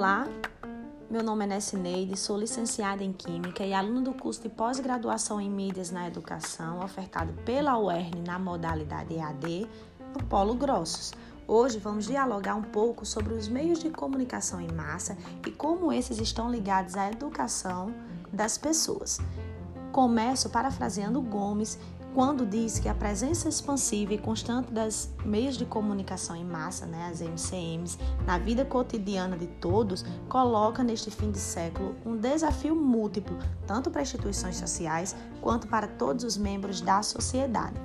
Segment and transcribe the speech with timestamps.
[0.00, 0.26] Olá,
[1.10, 5.50] meu nome é Nessineide, sou licenciada em Química e aluna do curso de pós-graduação em
[5.50, 9.68] Mídias na Educação, ofertado pela UERN na modalidade EAD,
[10.14, 11.12] no Polo Grossos.
[11.46, 16.18] Hoje vamos dialogar um pouco sobre os meios de comunicação em massa e como esses
[16.18, 17.94] estão ligados à educação
[18.32, 19.18] das pessoas.
[19.92, 21.78] Começo parafraseando Gomes
[22.14, 27.08] quando diz que a presença expansiva e constante das meios de comunicação em massa, né,
[27.10, 33.38] as MCMs, na vida cotidiana de todos, coloca neste fim de século um desafio múltiplo,
[33.66, 37.80] tanto para instituições sociais quanto para todos os membros da sociedade.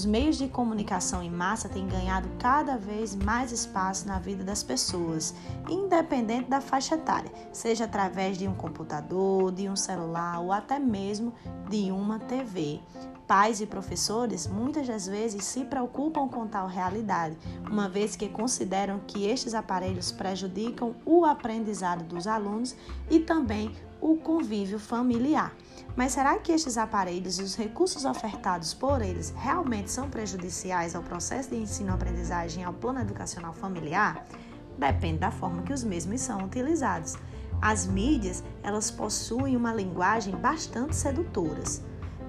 [0.00, 4.62] Os meios de comunicação em massa têm ganhado cada vez mais espaço na vida das
[4.62, 5.34] pessoas,
[5.68, 11.34] independente da faixa etária, seja através de um computador, de um celular ou até mesmo
[11.68, 12.80] de uma TV.
[13.26, 17.36] Pais e professores muitas das vezes se preocupam com tal realidade,
[17.70, 22.74] uma vez que consideram que estes aparelhos prejudicam o aprendizado dos alunos
[23.10, 25.54] e também o convívio familiar.
[26.00, 31.02] Mas será que estes aparelhos e os recursos ofertados por eles realmente são prejudiciais ao
[31.02, 34.24] processo de ensino-aprendizagem e ao plano educacional familiar?
[34.78, 37.18] Depende da forma que os mesmos são utilizados.
[37.60, 41.82] As mídias, elas possuem uma linguagem bastante sedutoras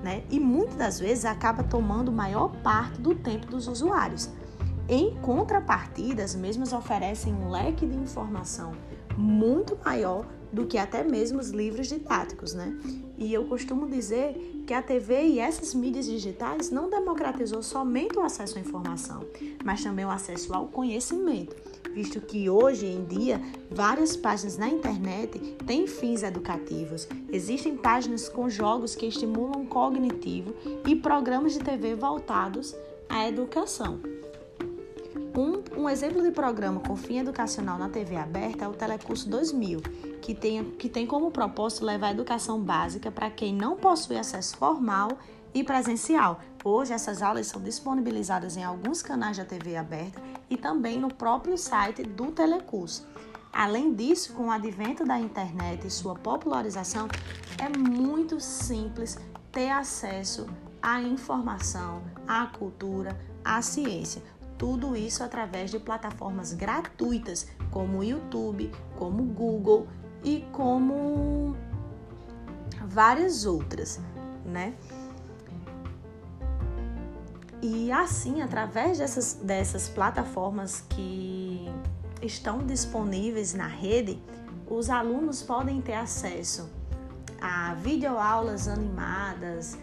[0.03, 0.25] né?
[0.29, 4.29] E muitas das vezes acaba tomando maior parte do tempo dos usuários.
[4.89, 8.73] Em contrapartida, as mesmas oferecem um leque de informação
[9.15, 12.77] muito maior do que até mesmo os livros didáticos, né?
[13.17, 18.21] E eu costumo dizer que a TV e essas mídias digitais não democratizou somente o
[18.21, 19.25] acesso à informação,
[19.63, 21.55] mas também o acesso ao conhecimento,
[21.93, 27.07] visto que hoje em dia várias páginas na internet têm fins educativos.
[27.31, 30.53] Existem páginas com jogos que estimulam o cognitivo
[30.87, 32.75] e programas de TV voltados
[33.09, 34.10] à educação.
[35.33, 39.79] Um, um, exemplo de programa com fim educacional na TV aberta é o Telecurso 2000,
[40.21, 44.57] que tem, que tem como propósito levar a educação básica para quem não possui acesso
[44.57, 45.17] formal
[45.53, 46.41] e presencial.
[46.65, 51.57] Hoje, essas aulas são disponibilizadas em alguns canais da TV aberta e também no próprio
[51.57, 53.07] site do Telecurso.
[53.53, 57.07] Além disso, com o advento da internet e sua popularização,
[57.57, 59.17] é muito simples
[59.49, 60.47] ter acesso
[60.81, 64.21] à informação, à cultura, à ciência.
[64.61, 69.87] Tudo isso através de plataformas gratuitas como o YouTube, como o Google
[70.23, 71.55] e como
[72.85, 73.99] várias outras,
[74.45, 74.75] né?
[77.59, 81.67] E assim, através dessas, dessas plataformas que
[82.21, 84.21] estão disponíveis na rede,
[84.69, 86.69] os alunos podem ter acesso
[87.41, 89.75] a videoaulas animadas,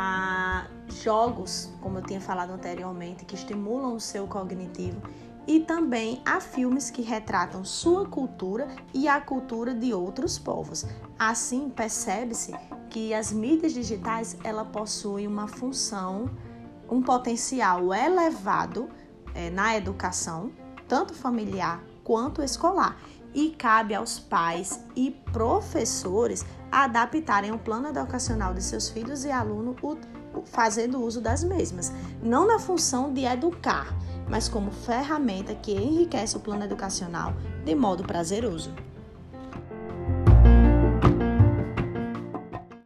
[0.00, 0.68] a
[1.02, 5.02] jogos, como eu tinha falado anteriormente, que estimulam o seu cognitivo
[5.44, 10.86] e também a filmes que retratam sua cultura e a cultura de outros povos.
[11.18, 12.54] Assim, percebe-se
[12.88, 16.30] que as mídias digitais ela possuem uma função,
[16.88, 18.88] um potencial elevado
[19.34, 20.52] é, na educação,
[20.86, 22.96] tanto familiar quanto escolar.
[23.34, 29.76] E cabe aos pais e professores adaptarem o plano educacional de seus filhos e alunos
[30.46, 31.92] fazendo uso das mesmas,
[32.22, 33.86] não na função de educar,
[34.28, 37.34] mas como ferramenta que enriquece o plano educacional
[37.64, 38.72] de modo prazeroso.